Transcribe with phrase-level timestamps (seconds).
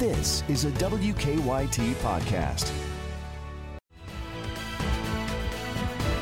[0.00, 2.89] This is a WKYT podcast.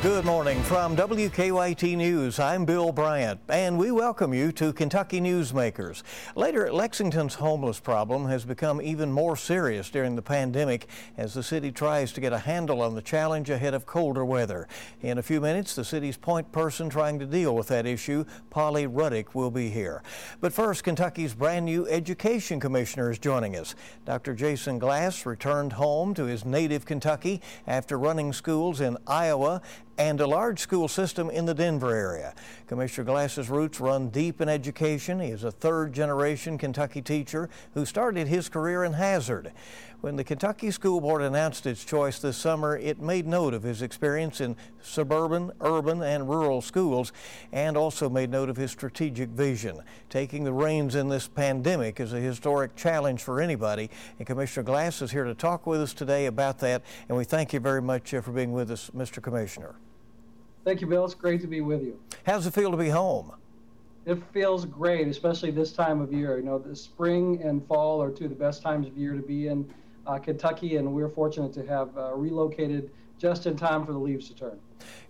[0.00, 2.38] Good morning from WKYT News.
[2.38, 6.04] I'm Bill Bryant, and we welcome you to Kentucky Newsmakers.
[6.36, 11.72] Later, Lexington's homeless problem has become even more serious during the pandemic as the city
[11.72, 14.68] tries to get a handle on the challenge ahead of colder weather.
[15.02, 18.86] In a few minutes, the city's point person trying to deal with that issue, Polly
[18.86, 20.04] Ruddick, will be here.
[20.40, 23.74] But first, Kentucky's brand new education commissioner is joining us.
[24.04, 24.36] Dr.
[24.36, 29.60] Jason Glass returned home to his native Kentucky after running schools in Iowa
[29.98, 32.34] and a large school system in the Denver area.
[32.68, 35.18] Commissioner Glass's roots run deep in education.
[35.18, 39.52] He is a third generation Kentucky teacher who started his career in Hazard.
[40.00, 43.82] When the Kentucky School Board announced its choice this summer, it made note of his
[43.82, 47.12] experience in suburban, urban, and rural schools
[47.50, 49.80] and also made note of his strategic vision.
[50.08, 55.02] Taking the reins in this pandemic is a historic challenge for anybody, and Commissioner Glass
[55.02, 58.14] is here to talk with us today about that, and we thank you very much
[58.14, 59.20] uh, for being with us, Mr.
[59.20, 59.74] Commissioner.
[60.68, 61.06] Thank you, Bill.
[61.06, 61.98] It's great to be with you.
[62.26, 63.32] How's it feel to be home?
[64.04, 66.36] It feels great, especially this time of year.
[66.36, 69.22] You know, the spring and fall are two of the best times of year to
[69.22, 69.66] be in
[70.06, 74.28] uh, Kentucky, and we're fortunate to have uh, relocated just in time for the leaves
[74.28, 74.58] to turn.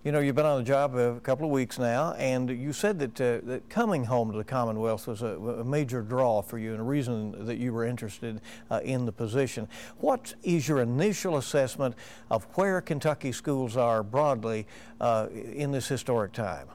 [0.03, 2.99] You know, you've been on the job a couple of weeks now, and you said
[2.99, 6.71] that, uh, that coming home to the Commonwealth was a, a, major draw for you
[6.71, 9.67] and a reason that you were interested uh, in the position.
[9.97, 11.95] What is your initial assessment
[12.31, 14.67] of where Kentucky schools are broadly
[15.01, 16.67] uh, in this historic time?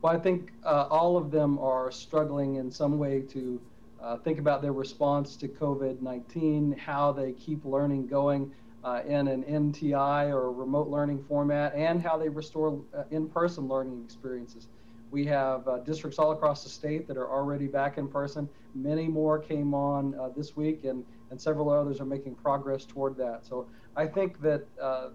[0.00, 3.60] Well, I think uh, all of them are struggling in some way to
[4.02, 8.50] uh, think about their response to COVID 19, how they keep learning going
[8.84, 13.68] uh, in an NTI or remote learning format, and how they restore uh, in person
[13.68, 14.68] learning experiences.
[15.10, 18.48] We have uh, districts all across the state that are already back in person.
[18.74, 23.18] Many more came on uh, this week, and, and several others are making progress toward
[23.18, 23.44] that.
[23.44, 25.10] So I think that uh,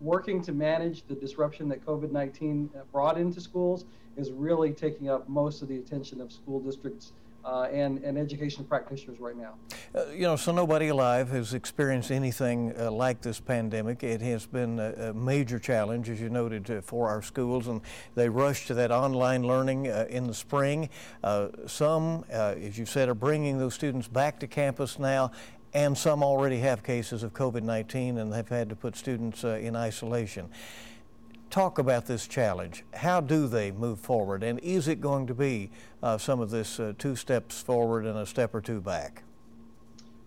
[0.00, 3.84] working to manage the disruption that COVID 19 brought into schools
[4.16, 7.12] is really taking up most of the attention of school districts
[7.44, 9.54] uh, and, and education practitioners right now.
[9.94, 14.02] Uh, you know, so nobody alive has experienced anything uh, like this pandemic.
[14.02, 17.80] It has been a, a major challenge, as you noted, uh, for our schools, and
[18.14, 20.88] they rushed to that online learning uh, in the spring.
[21.22, 25.30] Uh, some, as you said, are bringing those students back to campus now.
[25.74, 29.74] And some already have cases of COVID 19 and have had to put students in
[29.74, 30.48] isolation
[31.50, 32.84] talk about this challenge.
[32.94, 34.42] How do they move forward?
[34.42, 35.70] And is it going to be
[36.02, 39.22] uh, some of this uh, two steps forward and a step or two back?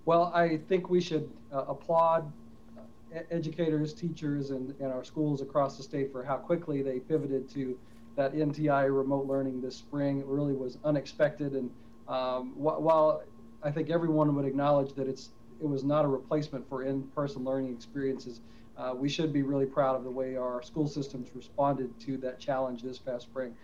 [0.05, 2.31] Well, I think we should uh, applaud
[2.78, 7.49] uh, educators, teachers, and, and our schools across the state for how quickly they pivoted
[7.49, 7.78] to
[8.16, 10.19] that NTI remote learning this spring.
[10.19, 11.53] It really was unexpected.
[11.53, 11.69] And
[12.07, 13.23] um, wh- while
[13.63, 15.29] I think everyone would acknowledge that it's
[15.59, 18.41] it was not a replacement for in-person learning experiences,
[18.77, 22.39] uh, we should be really proud of the way our school systems responded to that
[22.39, 23.55] challenge this past spring.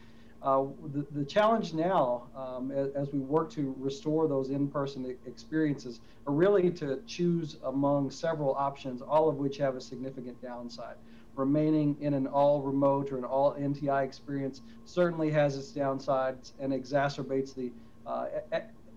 [0.42, 6.02] Uh, the, the, challenge now, um, as, as, we work to restore those in-person experiences,
[6.28, 10.96] are really to choose among several options, all of which have a significant downside.
[11.36, 16.74] Remaining in an all remote or an all NTI experience certainly has its downsides and
[16.74, 17.72] exacerbates the
[18.06, 18.26] uh,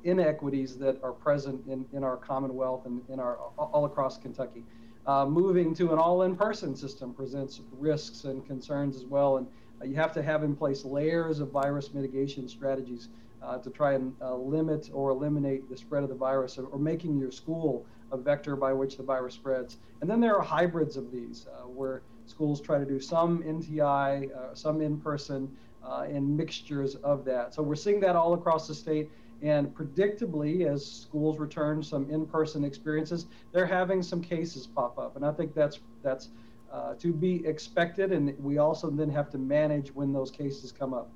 [0.02, 4.64] inequities that are present in, in our Commonwealth and in our all across Kentucky.
[5.06, 9.46] Uh, moving to an all-in-person system presents risks and concerns as well, and
[9.80, 13.08] uh, you have to have in place layers of virus mitigation strategies
[13.40, 16.78] uh, to try and uh, limit or eliminate the spread of the virus, or, or,
[16.78, 19.76] making your school a vector by which the virus spreads.
[20.00, 24.34] And then there are hybrids of these, uh, where schools try to do some NTI,
[24.36, 27.54] uh, some in-person, and mixtures of that.
[27.54, 29.08] So we're seeing that all across the state.
[29.42, 35.24] And predictably, as schools return some in-person experiences, they're having some cases pop up, and
[35.24, 36.30] I think that's that's
[36.72, 38.12] uh, to be expected.
[38.12, 41.10] And we also then have to manage when those cases come up.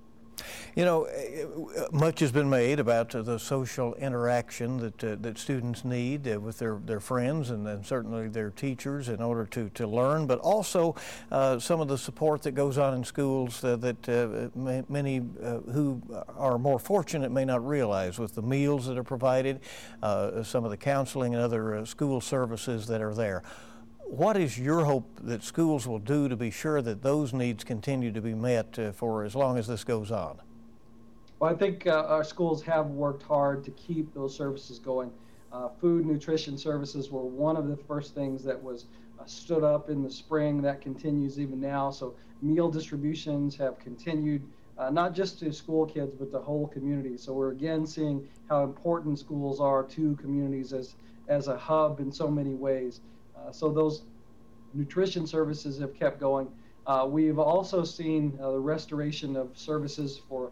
[0.76, 1.46] You know, eh,
[1.92, 6.58] much has been made about the social interaction that uh, that students need uh, with
[6.58, 10.94] their, their friends and, and, certainly their teachers in order to, to learn, but also
[11.32, 14.48] uh, some of the support that goes on in schools uh, that uh,
[14.88, 16.00] many uh, who
[16.36, 19.60] are more fortunate may not realize with the meals that are provided,
[20.42, 23.42] some of the counseling and other school services that are there
[24.10, 28.10] what is your hope that schools will do to be sure that those needs continue
[28.10, 30.40] to be met uh, for as long as this goes on?
[31.40, 35.10] Well, I think uh, our schools have worked hard to keep those services going.
[35.50, 38.84] Uh, food nutrition services were one of the first things that was
[39.18, 40.60] uh, stood up in the spring.
[40.60, 41.90] That continues even now.
[41.92, 44.42] So meal distributions have continued
[44.76, 47.16] uh, not just to school kids, but the whole community.
[47.16, 50.94] So we're again seeing how important schools are to communities as,
[51.28, 53.00] as a hub in so many ways.
[53.34, 54.02] Uh, so those
[54.74, 56.48] nutrition services have kept going.
[56.86, 60.50] Uh, we've also seen the restoration of services for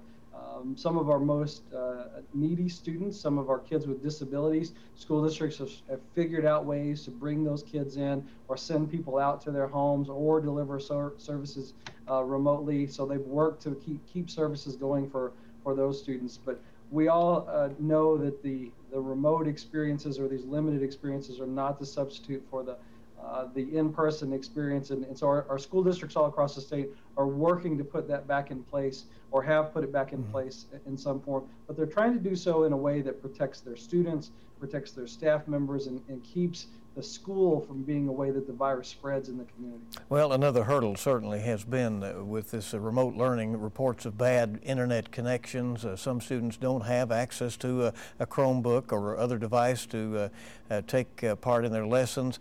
[0.58, 4.72] um, some of our most uh, needy students, some of our kids with disabilities.
[4.94, 9.18] School districts have, have, figured out ways to bring those kids in or send people
[9.18, 11.74] out to their homes or deliver so services
[12.10, 12.86] uh, remotely.
[12.86, 15.32] So they've worked to keep, keep services going for,
[15.62, 16.38] for those students.
[16.44, 21.46] But we all uh, know that the, the remote experiences or these limited experiences are
[21.46, 22.76] not the substitute for the
[23.22, 24.90] uh, the in-person experience.
[24.90, 28.08] And, and so our, our, school districts all across the state are working to put
[28.08, 30.30] that back in place or have put it back in mm-hmm.
[30.30, 31.44] place in some form.
[31.66, 35.06] But they're trying to do so in a way that protects their students, protects their
[35.06, 36.68] staff members, and, and keeps
[36.98, 39.84] the school from being a way that the virus spreads in the community.
[40.08, 44.58] Well, another hurdle certainly has been uh, with this uh, remote learning reports of bad
[44.64, 45.84] internet connections.
[45.84, 50.28] Uh, some students don't have access to a, a Chromebook or other device to uh,
[50.74, 52.40] uh take uh, part in their lessons.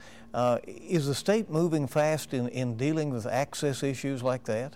[0.66, 4.67] is the state moving fast in, in dealing with access issues like that?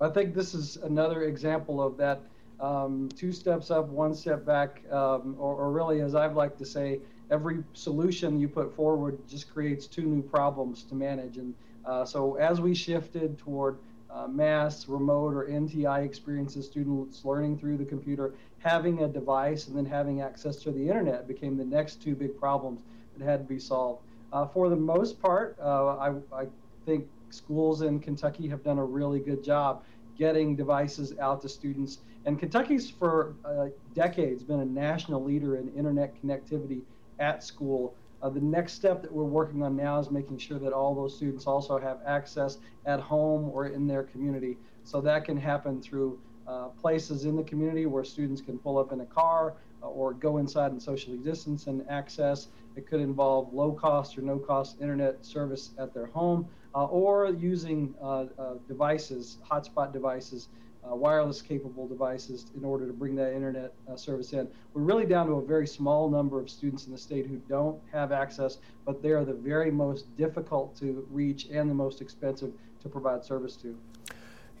[0.00, 2.20] I think this is another example of that
[2.60, 6.66] um, two steps up, one step back, um, or, or, really, as I've like to
[6.66, 7.00] say,
[7.30, 11.36] every solution you put forward just creates two new problems to manage.
[11.36, 11.54] And
[11.84, 13.78] uh, so as we shifted toward
[14.10, 19.76] uh, mass, remote, or NTI experiences, students learning through the computer, having a device and
[19.76, 22.82] then having access to the internet became the next two big problems
[23.16, 24.02] that had to be solved.
[24.32, 26.46] Uh, for the most part, uh, I, I
[26.84, 29.82] think schools in Kentucky have done a really good job
[30.18, 31.98] getting devices out to students.
[32.26, 36.82] And Kentucky's for uh, decades been a national leader in internet connectivity
[37.18, 37.94] at school.
[38.20, 41.16] Uh, the next step that we're working on now is making sure that all those
[41.16, 44.58] students also have access at home or in their community.
[44.82, 48.92] So that can happen through uh, places in the community where students can pull up
[48.92, 52.48] in a car uh, or go inside and socially distance and access.
[52.78, 56.46] It could involve low cost or no cost internet service at their home
[56.76, 60.48] uh, or using uh, uh, devices, hotspot devices
[60.88, 64.46] uh, wireless capable devices in order to bring that internet service in.
[64.74, 67.82] We're really down to a very small number of students in the state who don't
[67.90, 72.52] have access, but they are the very most difficult to reach and the most expensive
[72.80, 73.76] to provide service to.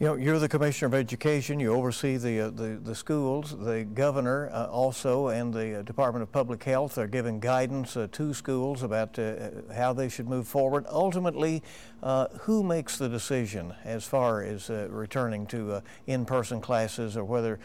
[0.00, 1.58] You know, you're the Commissioner of Education.
[1.58, 3.58] You oversee the uh, the, the, schools.
[3.58, 8.06] The governor uh, also and the uh, Department of Public Health are giving guidance uh,
[8.12, 10.86] to schools about uh, how they should move forward.
[10.88, 11.64] Ultimately,
[12.00, 17.58] uh, who makes the decision as far as returning to in-person classes or whether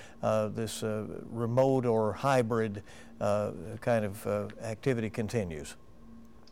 [0.55, 0.83] this
[1.29, 2.81] remote or hybrid
[3.19, 4.25] kind of
[4.63, 5.75] activity continues?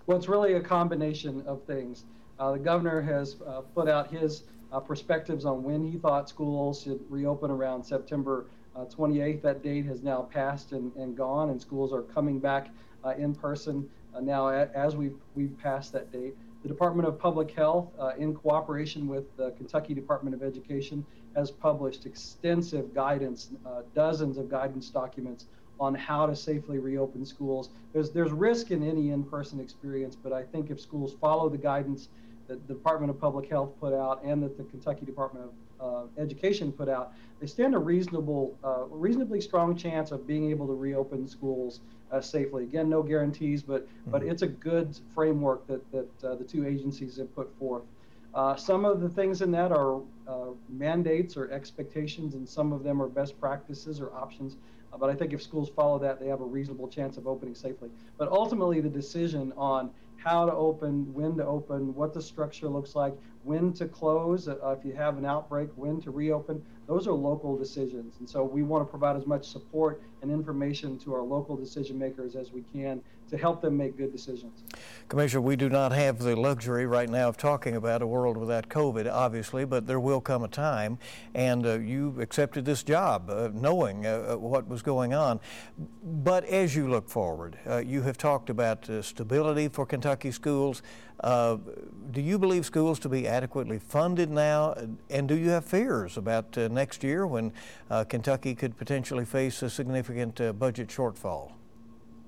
[0.05, 2.03] Well, it's really a combination of things.
[2.37, 3.37] the governor has
[3.73, 8.45] put out his uh, perspectives on when he thought schools should reopen around September
[8.75, 9.41] uh, 28th.
[9.41, 12.69] That date has now passed and, and gone, and schools are coming back
[13.03, 16.35] uh, in person uh, now as we've, we've passed that date.
[16.63, 21.49] The Department of Public Health, uh, in cooperation with the Kentucky Department of Education, has
[21.49, 25.45] published extensive guidance, uh, dozens of guidance documents
[25.79, 27.69] on how to safely reopen schools.
[27.93, 31.57] There's, there's risk in any in person experience, but I think if schools follow the
[31.57, 32.09] guidance
[32.51, 35.45] that the Department of Public Health put out and that the Kentucky Department
[35.79, 40.49] of uh, Education put out, they stand a reasonable, uh, reasonably strong chance of being
[40.51, 41.79] able to reopen schools
[42.11, 42.63] uh, safely.
[42.63, 44.11] Again, no guarantees, but mm-hmm.
[44.11, 47.83] but it's a good framework that that uh, the two agencies have put forth.
[48.35, 52.83] Uh, some of the things in that are uh, mandates or expectations, and some of
[52.83, 54.57] them are best practices or options.
[54.99, 57.89] but I think if schools follow that, they have a reasonable chance of opening safely.
[58.17, 59.89] But ultimately, the decision on
[60.23, 63.13] how to open, when to open, what the structure looks like,
[63.43, 66.61] when to close, uh, if you have an outbreak, when to reopen.
[66.87, 68.17] Those are local decisions.
[68.19, 71.97] And so we want to provide as much support and information to our local decision
[71.97, 73.01] makers as we can
[73.31, 74.61] to help them make good decisions.
[75.07, 78.67] Commissioner, we do not have the luxury right now of talking about a world without
[78.67, 80.99] COVID, obviously, but there will come a time,
[81.33, 85.39] and uh, you accepted this job uh, knowing uh, uh what was going on.
[86.03, 90.81] But as you look forward, uh, you have talked about uh, stability for Kentucky schools.
[92.11, 94.75] do you believe schools to be adequately funded now,
[95.09, 97.53] and do you have fears about next year when
[98.09, 100.10] Kentucky could potentially face a significant
[100.53, 101.51] budget shortfall?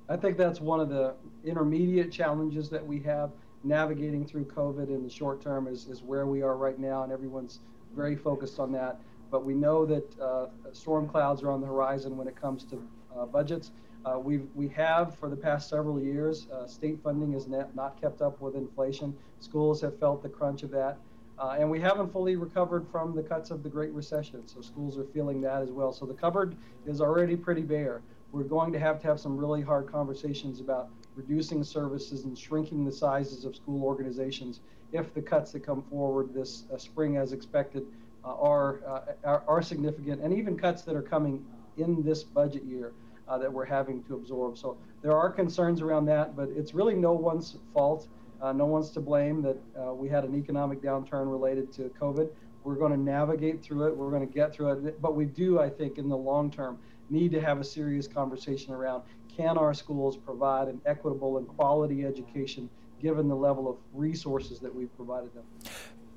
[0.09, 1.13] I think that's one of the
[1.45, 3.31] intermediate challenges that we have
[3.63, 7.11] navigating through COVID in the short term is, is where we are right now, and
[7.11, 7.59] everyone's
[7.95, 8.99] very focused on that.
[9.31, 12.81] But we know that uh, storm clouds are on the horizon when it comes to
[13.17, 13.71] uh, budgets.
[14.05, 18.21] Uh, we we have for the past several years, uh, state funding has not kept
[18.21, 19.15] up with inflation.
[19.39, 20.97] Schools have felt the crunch of that.
[21.39, 24.97] Uh, and we haven't fully recovered from the cuts of the Great Recession, so schools
[24.97, 25.91] are feeling that as well.
[25.91, 28.01] So the cupboard is already pretty bare.
[28.31, 32.85] We're going to have to have some really hard conversations about reducing services and shrinking
[32.85, 34.61] the sizes of school organizations
[34.91, 37.83] if the cuts that come forward this uh, spring as expected
[38.23, 41.43] uh, are, uh, are, are significant, and even cuts that are coming
[41.77, 42.93] in this budget year
[43.27, 44.57] uh, that we're having to absorb.
[44.57, 48.07] So there are concerns around that, but it's really no one's fault.
[48.43, 52.29] Uh, no one's to blame that uh, we had an economic downturn related to COVID.
[52.65, 53.95] We're going to navigate through it.
[53.95, 55.01] We're going to get through it.
[55.01, 56.77] But we do, I think, in the long term,
[57.09, 62.05] need to have a serious conversation around can our schools provide an equitable and quality
[62.05, 62.69] education
[63.01, 65.43] given the level of resources that we've provided them.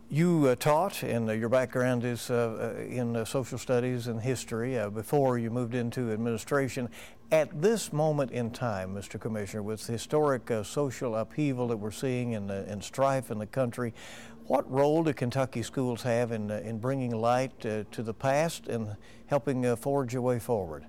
[0.09, 4.21] You uh, taught, and uh, your background is uh, uh in uh, social studies and
[4.21, 6.89] history uh, before you moved into administration.
[7.33, 9.21] At this moment in time, Mr.
[9.21, 13.93] Commissioner, with the historic social upheaval that we're seeing and, and strife in the country,
[14.47, 18.95] what role do Kentucky schools have in, in bringing light to the past and
[19.27, 20.87] helping forge a way forward?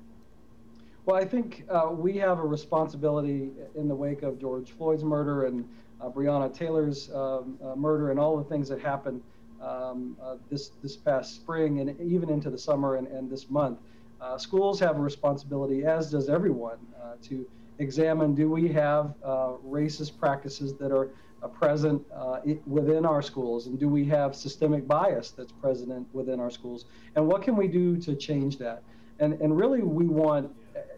[1.08, 5.68] Well, I think we have a responsibility in the wake of George Floyd's murder and
[6.06, 9.22] Breonna Taylor's um, uh, murder and all the things that happened
[9.62, 13.80] um, uh, this this past spring and even into the summer and, and this month.
[14.20, 17.48] Uh, schools have a responsibility, as does everyone, uh, to
[17.80, 21.10] examine do we have uh, racist practices that are
[21.54, 22.04] present
[22.66, 26.86] within our schools, and do we have systemic bias that's present within our schools,
[27.16, 28.82] and what can we do to change that?
[29.20, 30.52] And and really, we want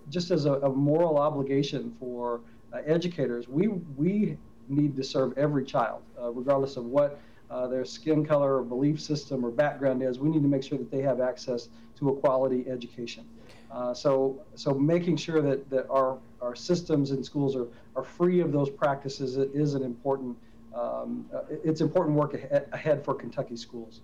[0.09, 2.41] just as a, a moral obligation for
[2.85, 4.37] educators, we we
[4.69, 9.01] need to serve every child, uh, regardless of what uh, their skin color or belief
[9.01, 10.19] system or background is.
[10.19, 13.25] We need to make sure that they have access to a quality education.
[13.71, 18.39] Uh, so, so making sure that, that our, our systems in schools are, are free
[18.39, 20.37] of those practices is an important
[20.73, 22.33] um, uh, it's important work
[22.71, 24.01] ahead for Kentucky schools.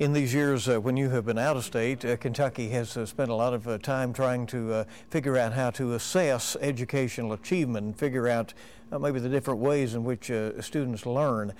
[0.00, 3.06] In these years uh, when you have been out of state, uh, Kentucky has uh,
[3.06, 7.32] spent a lot of uh, time trying to uh, figure out how to assess educational
[7.32, 8.54] achievement and figure out
[9.00, 10.30] maybe the different ways in which
[10.60, 11.52] students learn.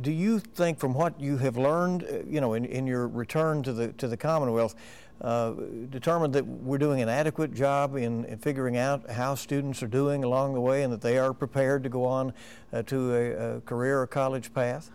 [0.00, 3.72] do you think, from what you have learned, you know, in, in your return to
[3.72, 4.74] the to the Commonwealth,
[5.20, 5.52] uh,
[5.90, 10.24] determined that we're doing an adequate job in, in, figuring out how students are doing
[10.24, 12.32] along the way and that they are prepared to go on
[12.72, 14.90] uh, to a, a, career or college path?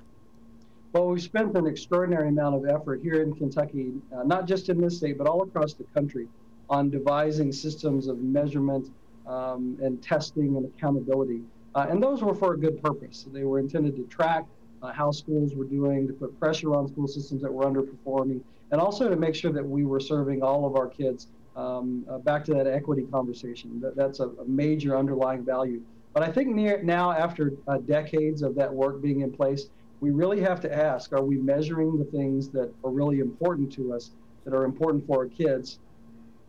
[0.92, 4.82] Well, we've spent an extraordinary amount of effort here in Kentucky, uh, not just in
[4.82, 6.28] this state, but all across the country,
[6.70, 8.92] on devising systems of measurement
[9.26, 11.42] um, and testing and accountability.
[11.76, 13.26] Uh, and those were for a good purpose.
[13.32, 14.46] They were intended to track
[14.82, 18.80] uh, how schools were doing, to put pressure on school systems that were underperforming, and
[18.80, 21.28] also to make sure that we were serving all of our kids.
[21.56, 25.82] Um, uh, back to that equity conversation, that, that's a, a, major underlying value.
[26.14, 30.12] But I think near, now, after uh, decades of that work being in place, we
[30.12, 34.12] really have to ask are we measuring the things that are really important to us,
[34.46, 35.80] that are important for our kids,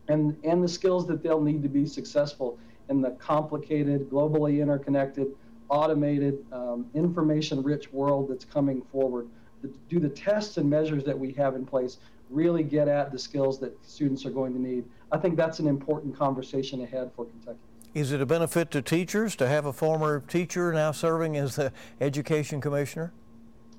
[0.08, 2.58] and, and the skills that they'll need to be successful
[2.88, 5.28] in the complicated, globally interconnected,
[5.68, 9.28] automated, um, information rich world that's coming forward?
[9.88, 11.98] Do the tests and measures that we have in place
[12.30, 14.84] really get at the skills that students are going to need?
[15.12, 17.58] I think that's an important conversation ahead for Kentucky.
[17.92, 21.72] Is it a benefit to teachers to have a former teacher now serving as the
[22.00, 23.12] education commissioner?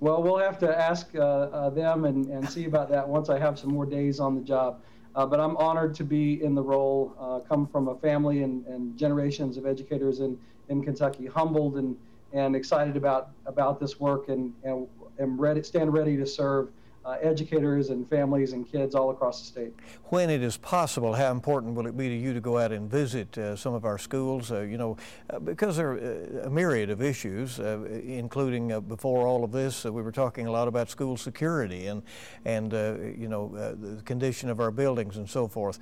[0.01, 3.39] Well, we'll have to ask uh, uh, them and, and see about that once I
[3.39, 4.81] have some more days on the job.
[5.15, 8.65] Uh, but I'm honored to be in the role, uh, come from a family and,
[8.65, 10.38] and generations of educators in,
[10.69, 11.97] in Kentucky, humbled and,
[12.33, 14.88] and excited about, about this work and, and
[15.21, 16.69] am ready, stand ready to serve
[17.03, 19.73] uh, educators and families and kids all across the state.
[20.05, 22.89] When it is possible, how important will it be to you to go out and
[22.89, 24.51] visit uh, some of our schools?
[24.51, 24.97] Uh, you know,
[25.31, 29.83] uh, because there are uh, a myriad of issues, uh, including before all of this,
[29.83, 32.03] we were talking a lot about school security and
[32.45, 32.71] and
[33.17, 35.79] you know the condition of our buildings and so forth.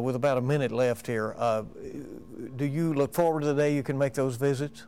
[0.00, 1.36] with about a minute left here,
[2.56, 4.86] do you look forward to the day you can make those visits?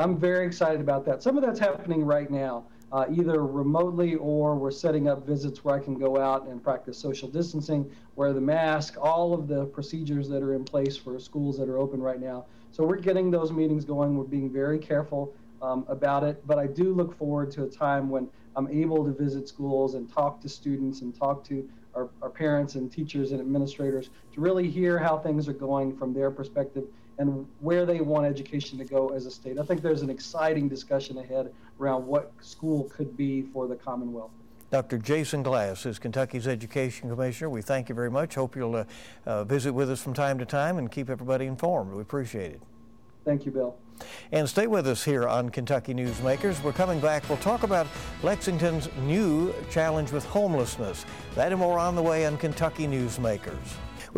[0.00, 1.22] I'm very excited about that.
[1.22, 5.76] Some of that's happening right now uh, either remotely or we're setting up visits where
[5.76, 10.28] I can go out and practice social distancing, wear the mask, all of the procedures
[10.28, 12.46] that are in place for schools that are open right now.
[12.70, 14.16] So we're getting those meetings going.
[14.16, 18.08] We're being very careful um, about it, but I do look forward to a time
[18.08, 22.30] when I'm able to visit schools and talk to students and talk to our, our
[22.30, 26.84] parents and teachers and administrators to really hear how things are going from their perspective
[27.18, 29.58] and where they want education to go as a state.
[29.58, 34.30] I think there's an exciting discussion ahead around what school could be for the Commonwealth.
[34.70, 34.98] Dr.
[34.98, 37.48] Jason Glass is Kentucky's Education Commissioner.
[37.48, 38.34] We thank you very much.
[38.34, 38.84] Hope you'll uh,
[39.24, 41.92] uh, visit with us from time to time and keep everybody informed.
[41.92, 42.60] We appreciate it.
[43.24, 43.76] Thank you, Bill.
[44.30, 46.62] And stay with us here on Kentucky Newsmakers.
[46.62, 47.28] We're coming back.
[47.28, 47.86] We'll talk about
[48.22, 51.04] Lexington's new challenge with homelessness.
[51.34, 53.56] That and more on the way on Kentucky Newsmakers.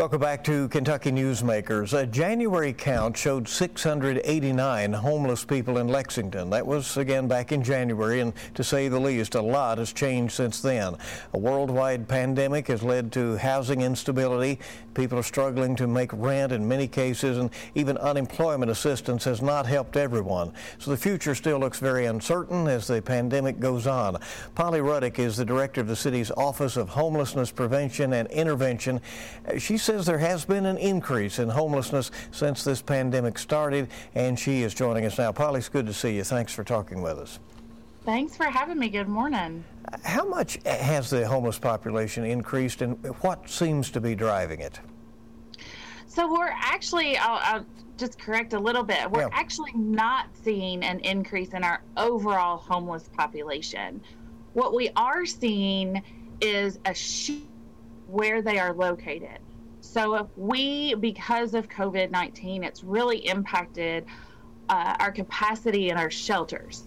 [0.01, 1.93] Welcome back to Kentucky Newsmakers.
[1.93, 6.49] A January count showed 689 homeless people in Lexington.
[6.49, 10.33] That was again back in January, and to say the least, a lot has changed
[10.33, 10.97] since then.
[11.35, 14.59] A worldwide pandemic has led to housing instability.
[14.95, 19.67] People are struggling to make rent in many cases, and even unemployment assistance has not
[19.67, 20.55] helped everyone.
[20.79, 24.17] So the future still looks very uncertain as the pandemic goes on.
[24.55, 29.03] Polly Ruddick is the director of the city's Office of Homelessness Prevention and Intervention.
[29.59, 34.63] She says there has been an increase in homelessness since this pandemic started, and she
[34.63, 35.33] is joining us now.
[35.33, 36.23] Polly, it's good to see you.
[36.23, 37.41] Thanks for talking with us.
[38.05, 38.89] Thanks for having me.
[38.89, 39.65] Good morning.
[40.05, 44.79] How much has the homeless population increased, and what seems to be driving it?
[46.07, 47.67] So we're actually, I'll, I'll
[47.97, 49.11] just correct a little bit.
[49.11, 49.31] We're yeah.
[49.33, 54.01] actually not seeing an increase in our overall homeless population.
[54.53, 56.01] What we are seeing
[56.41, 57.47] is a shift
[58.07, 59.41] where they are located.
[59.93, 64.07] So we, because of COVID 19, it's really impacted
[64.69, 66.85] uh, our capacity in our shelters.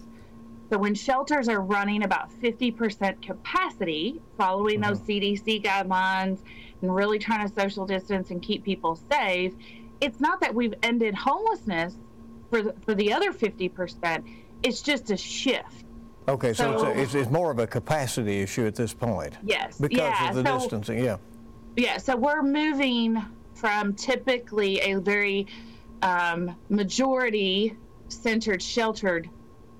[0.70, 4.88] So when shelters are running about 50% capacity, following mm-hmm.
[4.88, 6.38] those CDC guidelines
[6.80, 9.52] and really trying to social distance and keep people safe,
[10.00, 11.96] it's not that we've ended homelessness
[12.48, 14.24] for the, for the other 50%.
[14.62, 15.84] It's just a shift.
[16.26, 19.36] Okay, so, so it's, a, it's, it's, more of a capacity issue at this point.
[19.44, 19.78] Yes.
[19.78, 21.18] Because yeah, of the so, distancing, yeah.
[21.76, 23.20] Yeah, so we're moving
[23.54, 25.48] from typically a very
[26.02, 27.76] um, majority
[28.08, 29.28] centered sheltered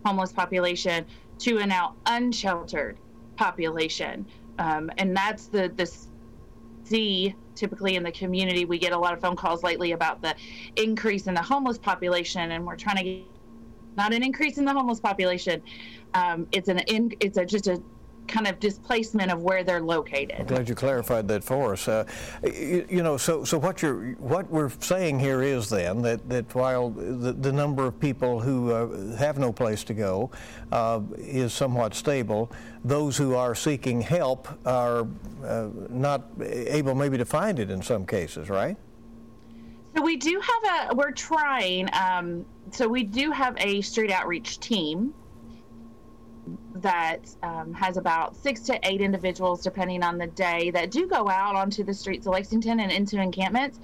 [0.04, 1.06] homeless population
[1.38, 2.98] to a now unsheltered
[3.36, 4.26] population.
[4.58, 5.90] Um, and that's the, the
[6.84, 8.64] C typically in the community.
[8.64, 10.34] We get a lot of phone calls lately about the
[10.76, 13.22] increase in the homeless population, and we're trying to get
[13.96, 15.62] not an increase in the homeless population.
[16.14, 17.80] Um, it's an in, it's a, just a
[18.26, 20.36] kind of displacement of where they're located.
[20.38, 21.88] I'm glad you clarified that for us.
[21.88, 22.04] Uh,
[22.42, 26.54] you, you, know, so so what you're what we're saying here is then that that
[26.54, 30.30] while the, the number of people who uh, have no place to go
[30.72, 32.50] uh, is somewhat stable,
[32.84, 35.06] those who are seeking help are
[35.44, 38.76] uh, not able maybe to find it in some cases, right?
[39.96, 41.88] So we do have a we're trying.
[41.94, 45.14] Um, so we do have a street outreach team
[46.76, 51.28] that um, has about six to eight individuals, depending on the day, that do go
[51.28, 53.80] out onto the streets of Lexington and into encampments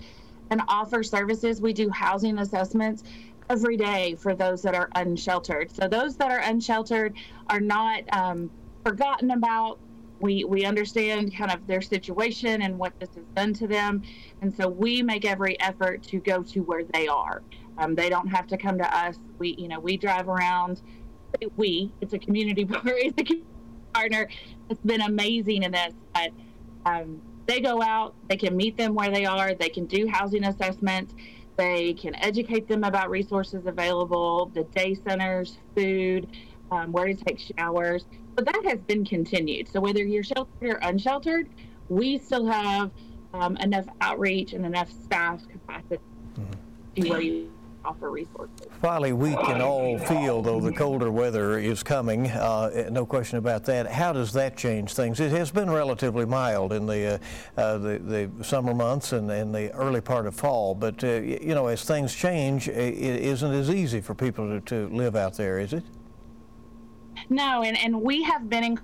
[0.51, 1.61] and offer services.
[1.61, 3.05] We do housing assessments
[3.49, 5.71] every day for those that are unsheltered.
[5.71, 7.15] So those that are unsheltered
[7.49, 8.51] are not um,
[8.85, 9.79] forgotten about.
[10.21, 14.03] We, we understand kind of their situation and what this has done to them.
[14.43, 17.43] And so we make every effort to go to where they are.
[17.79, 19.17] Um, they don't have to come to us.
[19.39, 20.83] We, you know, we drive around
[21.57, 23.43] we, it's a community it's a
[23.93, 24.29] partner.
[24.69, 25.93] It's been amazing in this.
[26.15, 26.31] But
[26.87, 30.45] um, they go out, they can meet them where they are, they can do housing
[30.45, 31.15] assessments,
[31.57, 36.29] they can educate them about resources available, the day centers, food,
[36.71, 38.07] um, where to take showers.
[38.35, 39.69] But that has been continued.
[39.69, 41.49] So whether you're sheltered or unsheltered,
[41.89, 42.91] we still have
[43.35, 46.01] um, enough outreach and enough staff capacity
[46.35, 47.03] mm-hmm.
[47.03, 47.51] to where you
[47.85, 48.67] offer resources.
[48.81, 52.29] Finally, we can all feel, though, the colder weather is coming.
[52.29, 53.87] Uh, no question about that.
[53.91, 55.21] How does that change things?
[55.21, 57.15] It has been relatively mild in the
[57.57, 61.21] uh, uh, the, the, summer months and, and the early part of fall, but uh,
[61.21, 65.37] you know, as things change, it isn't as easy for people to, to live out
[65.37, 65.85] there, is it?
[67.29, 68.79] No, and, and we have been in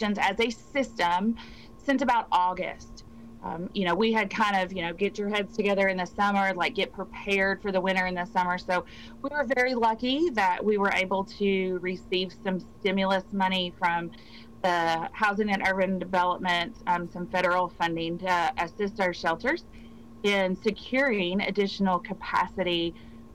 [0.00, 1.36] as a system
[1.76, 2.97] since about August
[3.42, 6.06] um, you know, we had kind of, you know, get your heads together in the
[6.06, 8.58] summer, like get prepared for the winter in the summer.
[8.58, 8.84] So
[9.22, 14.10] we were very lucky that we were able to receive some stimulus money from
[14.62, 19.64] the Housing and Urban Development, um, some federal funding to assist our shelters
[20.24, 22.92] in securing additional capacity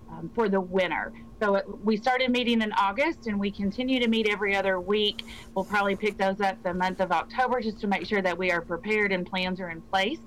[0.10, 1.14] um, for the winter.
[1.44, 5.26] So it, we started meeting in August and we continue to meet every other week.
[5.54, 8.50] We'll probably pick those up the month of October just to make sure that we
[8.50, 10.22] are prepared and plans are in place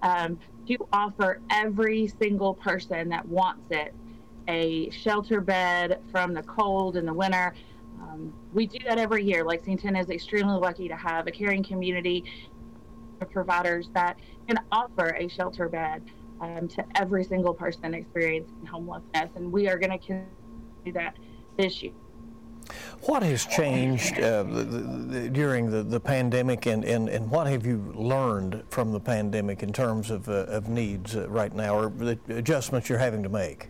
[0.00, 3.94] um, to offer every single person that wants it
[4.48, 7.54] a shelter bed from the cold in the winter.
[8.00, 9.44] Um, we do that every year.
[9.44, 12.24] Lexington is extremely lucky to have a caring community
[13.20, 14.16] of providers that
[14.48, 16.02] can offer a shelter bed
[16.40, 19.28] um, to every single person experiencing homelessness.
[19.36, 20.24] And we are going to
[20.84, 21.16] do that
[21.56, 21.92] this year.
[23.02, 27.66] What has changed uh, the, the, during the, the pandemic, and, and, and what have
[27.66, 31.90] you learned from the pandemic in terms of, uh, of needs uh, right now, or
[31.90, 33.68] the adjustments you're having to make?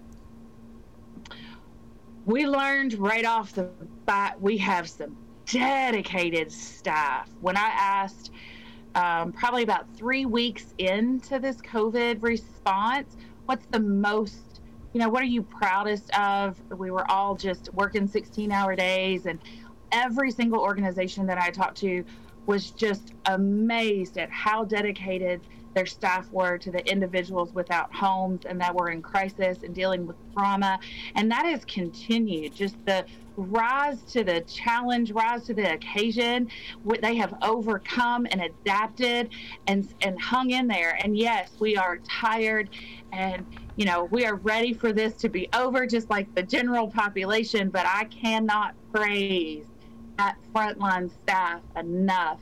[2.27, 3.68] we learned right off the
[4.07, 7.29] bat we have some dedicated staff.
[7.40, 8.31] When I asked,
[8.94, 14.54] um, probably about three weeks into this COVID response, what's the most,
[14.94, 16.57] you know, what are you proudest of?
[16.70, 19.40] We were all just working 16 hour days, and
[19.90, 22.04] every single organization that I talked to
[22.46, 25.40] was just amazed at how dedicated
[25.75, 30.07] their staff were to the individuals without homes and that were in crisis and dealing
[30.07, 30.79] with trauma.
[31.15, 32.55] And that has continued.
[32.55, 33.05] Just the
[33.37, 36.49] rise to the challenge, rise to the occasion.
[37.03, 39.31] They have overcome and adapted
[39.67, 40.99] and and hung in there.
[41.03, 42.71] And yes, we are tired
[43.13, 43.45] and
[43.77, 47.71] you know, we are ready for this to be over just like the general population,
[47.71, 49.67] but I cannot praise
[50.17, 52.41] that frontline staff enough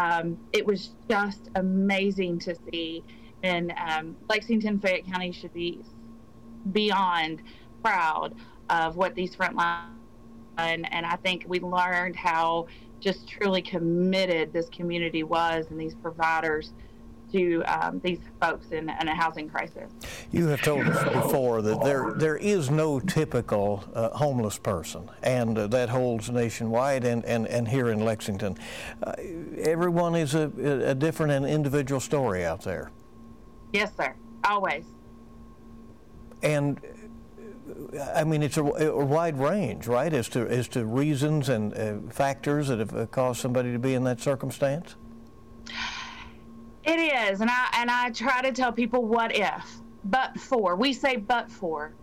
[0.00, 3.04] um, it was just amazing to see.
[3.42, 5.80] And um, Lexington, Fayette County should be
[6.72, 7.42] beyond
[7.82, 8.34] proud
[8.68, 9.84] of what these frontline
[10.58, 12.66] and, and I think we learned how
[13.00, 16.72] just truly committed this community was and these providers
[17.32, 19.90] to um, these folks in, in, a housing crisis.
[20.30, 25.58] You have told us before that there there is no typical uh, homeless person, and
[25.58, 28.56] uh, that holds nationwide and, and, and here in Lexington.
[29.02, 29.12] Uh,
[29.58, 30.50] everyone is a,
[30.86, 32.90] a different and individual story out there.
[33.72, 34.14] Yes, sir.
[34.44, 34.84] Always.
[36.42, 36.80] And
[38.14, 42.12] I mean, it's a, a, wide range, right, as to as to reasons and uh,
[42.12, 44.96] factors that have uh, caused somebody to be in that circumstance.
[46.84, 50.92] It is, and I and I try to tell people what if, but for we
[50.92, 51.94] say but for,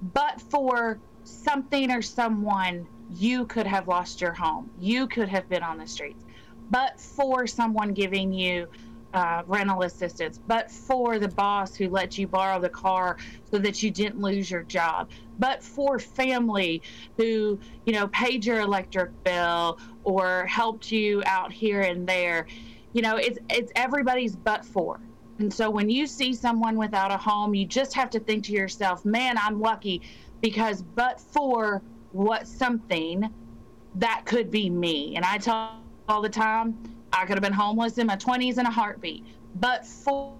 [0.00, 5.62] but for something or someone, you could have lost your home, you could have been
[5.62, 6.24] on the streets,
[6.70, 8.68] but for someone giving you
[9.12, 13.18] uh, rental assistance, but for the boss who let you borrow the car
[13.50, 16.80] so that you didn't lose your job, but for family
[17.16, 22.46] who, you know, paid your electric bill or helped you out here and there
[22.92, 25.00] you know it's it's everybody's but for
[25.38, 28.52] and so when you see someone without a home you just have to think to
[28.52, 30.02] yourself man i'm lucky
[30.40, 33.32] because but for what something
[33.94, 35.16] that could be me.
[35.16, 36.76] And i tell all the time
[37.12, 39.24] i could have been homeless in my 20s in a heartbeat
[39.56, 40.34] but for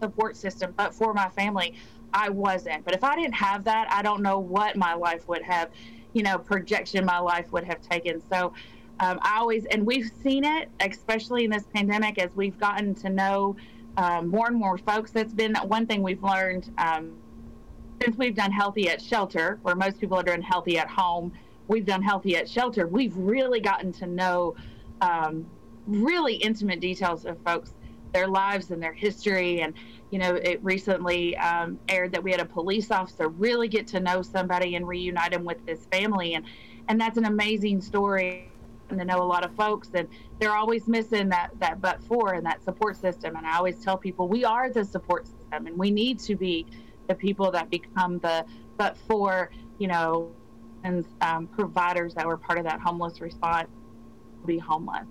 [0.00, 1.74] the support system but for my family
[2.14, 2.84] i wasn't.
[2.84, 5.70] But if i didn't have that i don't know what my life would have
[6.14, 8.22] you know projection my life would have taken.
[8.30, 8.52] So
[9.00, 13.08] um, I always, and we've seen it, especially in this pandemic, as we've gotten to
[13.08, 13.56] know
[13.96, 15.10] um, more and more folks.
[15.10, 17.16] That's been one thing we've learned um,
[18.02, 21.32] since we've done Healthy at Shelter, where most people are doing Healthy at Home.
[21.68, 22.86] We've done Healthy at Shelter.
[22.86, 24.56] We've really gotten to know
[25.00, 25.46] um,
[25.86, 27.74] really intimate details of folks,
[28.12, 29.60] their lives and their history.
[29.60, 29.74] And,
[30.10, 34.00] you know, it recently um, aired that we had a police officer really get to
[34.00, 36.34] know somebody and reunite him with his family.
[36.34, 36.44] And,
[36.88, 38.47] and that's an amazing story
[38.96, 42.46] to know a lot of folks and they're always missing that that but for and
[42.46, 45.90] that support system and i always tell people we are the support system and we
[45.90, 46.64] need to be
[47.08, 48.44] the people that become the
[48.76, 50.30] but for you know
[50.84, 53.68] and um, providers that were part of that homeless response
[54.46, 55.06] be homeless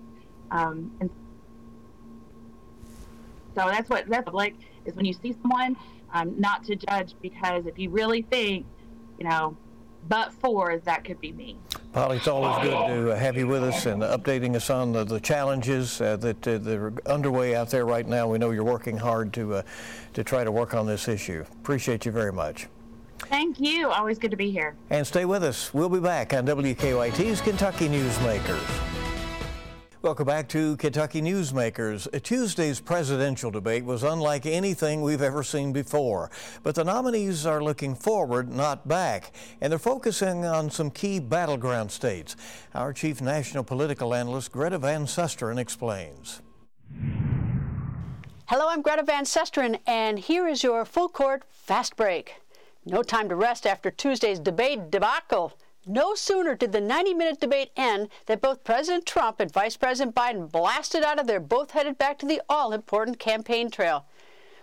[0.50, 1.10] um, and
[3.54, 5.76] so that's what that's like is when you see someone
[6.14, 8.66] um, not to judge because if you really think
[9.18, 9.56] you know
[10.08, 11.58] but for that could be me.
[11.92, 15.18] Polly, it's always good to have you with us and updating us on the, the
[15.20, 18.28] challenges uh, that, uh, that are underway out there right now.
[18.28, 19.62] We know you're working hard to, uh,
[20.12, 21.44] to try to work on this issue.
[21.60, 22.68] Appreciate you very much.
[23.26, 23.88] Thank you.
[23.88, 24.76] Always good to be here.
[24.90, 25.72] And stay with us.
[25.72, 28.87] We'll be back on WKYT's Kentucky Newsmakers.
[30.00, 32.22] Welcome back to Kentucky Newsmakers.
[32.22, 36.30] Tuesday's presidential debate was unlike anything we've ever seen before,
[36.62, 41.90] but the nominees are looking forward, not back, and they're focusing on some key battleground
[41.90, 42.36] states.
[42.76, 46.42] Our chief national political analyst, Greta Van Susteren, explains.
[48.46, 52.36] Hello, I'm Greta Van Susteren, and here is your full court fast break.
[52.86, 55.58] No time to rest after Tuesday's debate debacle.
[55.90, 60.14] No sooner did the 90 minute debate end than both President Trump and Vice President
[60.14, 64.04] Biden blasted out of there, both headed back to the all important campaign trail.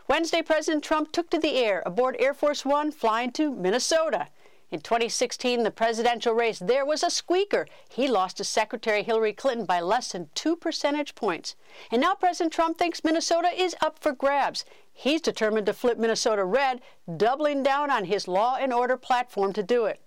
[0.07, 4.27] Wednesday, President Trump took to the air aboard Air Force One flying to Minnesota.
[4.69, 7.65] In 2016, the presidential race there was a squeaker.
[7.89, 11.55] He lost to Secretary Hillary Clinton by less than two percentage points.
[11.89, 14.63] And now President Trump thinks Minnesota is up for grabs.
[14.93, 16.81] He's determined to flip Minnesota red,
[17.17, 19.99] doubling down on his law and order platform to do it.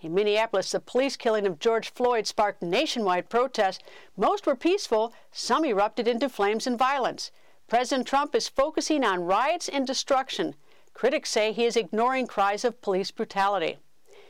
[0.00, 3.82] In Minneapolis, the police killing of George Floyd sparked nationwide protests.
[4.16, 7.32] Most were peaceful, some erupted into flames and violence.
[7.66, 10.54] President Trump is focusing on riots and destruction.
[10.94, 13.78] Critics say he is ignoring cries of police brutality.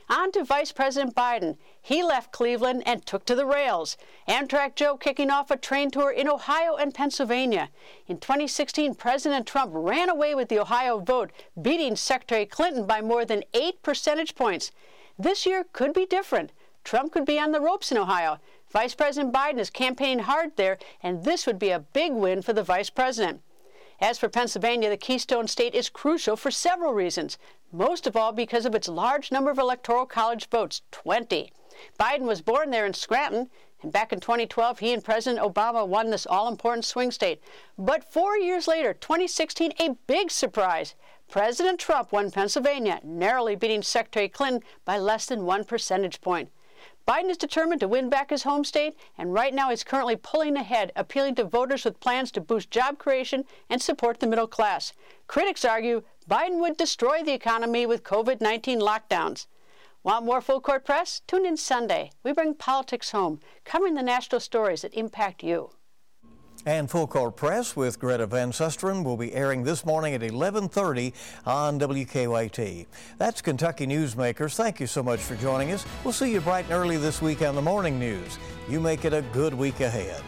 [0.09, 1.59] On to Vice President Biden.
[1.83, 3.99] He left Cleveland and took to the rails.
[4.27, 7.69] Amtrak Joe kicking off a train tour in Ohio and Pennsylvania.
[8.07, 13.27] In 2016, President Trump ran away with the Ohio vote, beating Secretary Clinton by more
[13.27, 14.71] than eight percentage points.
[15.19, 16.53] This year could be different.
[16.85, 18.39] Trump could be on the ropes in Ohio.
[18.71, 22.53] Vice President Biden is campaigning hard there, and this would be a big win for
[22.53, 23.43] the vice president.
[24.01, 27.37] As for Pennsylvania, the Keystone State is crucial for several reasons,
[27.73, 31.51] most of all because of its large number of electoral college votes 20.
[31.99, 33.51] Biden was born there in Scranton,
[33.83, 37.43] and back in 2012, he and President Obama won this all important swing state.
[37.77, 40.95] But four years later, 2016, a big surprise.
[41.29, 46.51] President Trump won Pennsylvania, narrowly beating Secretary Clinton by less than one percentage point.
[47.07, 50.57] Biden is determined to win back his home state, and right now he's currently pulling
[50.57, 54.95] ahead, appealing to voters with plans to boost job creation and support the middle class.
[55.27, 59.47] Critics argue Biden would destroy the economy with COVID 19 lockdowns.
[60.03, 61.21] Want more full court press?
[61.27, 62.11] Tune in Sunday.
[62.23, 65.73] We bring politics home, covering the national stories that impact you.
[66.67, 71.13] And Full Court Press with Greta Van Susteren will be airing this morning at 11:30
[71.47, 72.87] on WKYT.
[73.17, 74.55] That's Kentucky Newsmakers.
[74.55, 75.87] Thank you so much for joining us.
[76.05, 78.39] We'll see you bright and early this week on the morning news.
[78.69, 80.23] You make it a good week ahead.